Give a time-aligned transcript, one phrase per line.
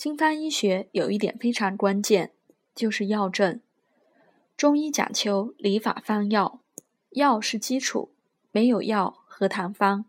[0.00, 2.32] 经方医学有一点非常关键，
[2.74, 3.60] 就是药证。
[4.56, 6.60] 中医讲求理法方药，
[7.10, 8.10] 药是基础，
[8.50, 10.06] 没有药何谈方？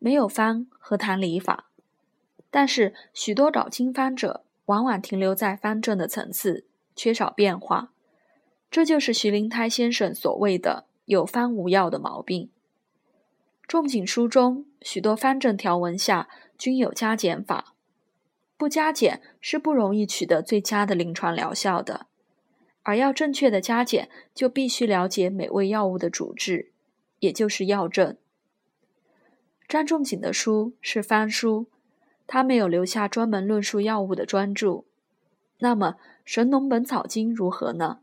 [0.00, 1.70] 没有方何谈理法？
[2.50, 6.64] 但是许多找经方者，往往停留在方证的层次，
[6.96, 7.92] 缺少变化。
[8.68, 12.50] 这就是徐灵胎先生所谓的“有方无药”的毛病。
[13.68, 17.76] 仲景书中许多方证条文下均有加减法。
[18.60, 22.08] 不加减是不容易取得最佳的临床疗效的，
[22.82, 26.70] 而要正确的加减，就必须了解每味药物的主治，
[27.20, 28.18] 也就是药证。
[29.66, 31.68] 张仲景的书是方书，
[32.26, 34.84] 他没有留下专门论述药物的专著。
[35.60, 35.92] 那么
[36.26, 38.00] 《神农本草经》如何呢？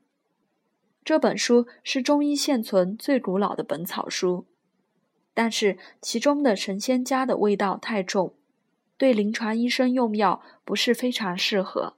[1.06, 4.48] 这本书是中医现存最古老的本草书，
[5.36, 8.34] 但是其中的神仙家的味道太重。
[8.98, 11.96] 对临床医生用药不是非常适合。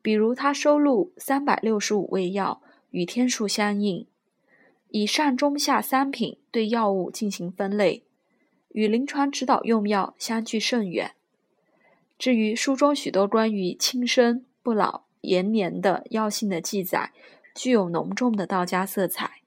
[0.00, 4.06] 比如，他收录三百六十五味药，与天数相应，
[4.88, 8.04] 以上中下三品对药物进行分类，
[8.68, 11.12] 与临床指导用药相距甚远。
[12.18, 17.12] 至于书中许多关于轻生、不老、延年的药性的记载，
[17.54, 19.40] 具有浓重的道家色彩，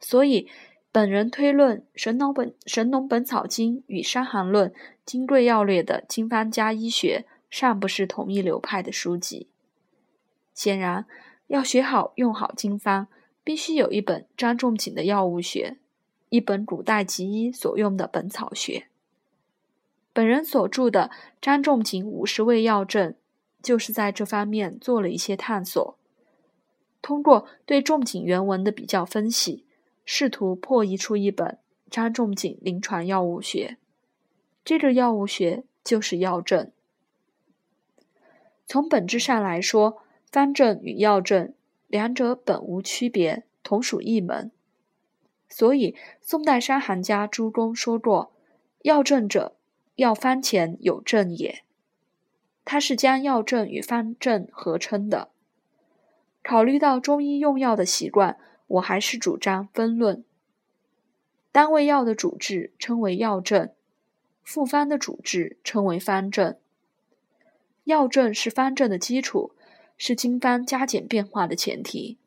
[0.00, 0.48] 所以。
[0.94, 4.70] 本人推论，《神农本神农本草经》与《伤寒论》
[5.04, 9.48] 《金匮要略》的经方加医学尚不是同一流派的书籍。
[10.54, 11.04] 显然，
[11.48, 13.08] 要学好用好经方，
[13.42, 15.78] 必须有一本张仲景的药物学，
[16.28, 18.86] 一本古代集医所用的本草学。
[20.12, 21.10] 本人所著的
[21.42, 23.10] 《张仲景五十味药证》，
[23.60, 25.98] 就是在这方面做了一些探索。
[27.02, 29.63] 通过对仲景原文的比较分析。
[30.04, 31.58] 试图破译出一本
[31.90, 33.78] 张仲景临床药物学，
[34.64, 36.70] 这个药物学就是药证。
[38.66, 41.54] 从本质上来说，方证与药证
[41.86, 44.50] 两者本无区别，同属一门。
[45.48, 48.32] 所以，宋代伤寒家朱公说过
[48.82, 49.54] ：“药证者，
[49.96, 51.62] 药方前有证也。”
[52.64, 55.28] 他是将药证与方证合称的。
[56.42, 58.36] 考虑到中医用药的习惯。
[58.66, 60.24] 我还是主张分论，
[61.52, 63.70] 单位药的主治称为药证，
[64.42, 66.56] 复方的主治称为方证。
[67.84, 69.52] 药证是方证的基础，
[69.98, 72.18] 是经方加减变化的前提。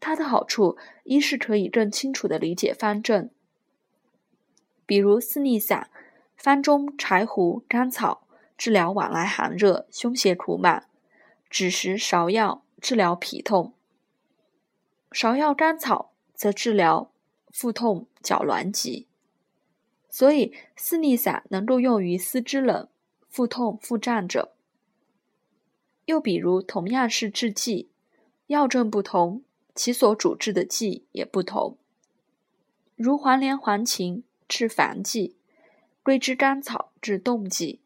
[0.00, 3.30] 它的好处一是可以更清楚地理解方证，
[4.86, 5.90] 比如四逆散，
[6.36, 10.84] 方中柴胡、甘草治疗往来寒热、胸胁苦满；
[11.50, 13.74] 枳实、芍药治疗脾痛。
[15.10, 17.10] 芍药、甘草则治疗
[17.50, 19.06] 腹痛、脚挛急，
[20.10, 22.88] 所以四逆散能够用于四肢冷、
[23.28, 24.52] 腹痛、腹胀者。
[26.04, 27.88] 又比如，同样是治剂，
[28.46, 29.42] 药证不同，
[29.74, 31.76] 其所主治的剂也不同。
[32.94, 35.36] 如黄连、黄芩治烦剂，
[36.02, 37.80] 桂枝、甘草治冻剂，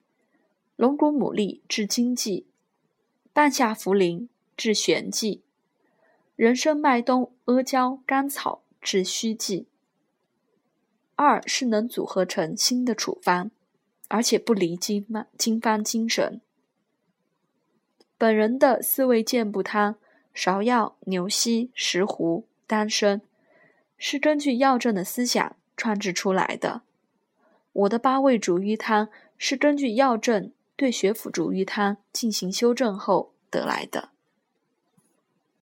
[0.77, 2.47] 龙骨、牡蛎治惊悸，
[3.33, 5.43] 半夏、茯苓治眩悸。
[6.35, 9.67] 人参、麦冬、阿胶、甘草治虚剂。
[11.15, 13.51] 二是能组合成新的处方，
[14.09, 16.41] 而且不离经方经方精神。
[18.17, 19.97] 本人的四味健步汤，
[20.35, 23.21] 芍药、牛膝、石斛、丹参，
[23.99, 26.83] 是根据药证的思想创制出来的。
[27.73, 34.12] 我的八味逐瘀汤，是根据药证对血府逐瘀汤进行修正后得来的。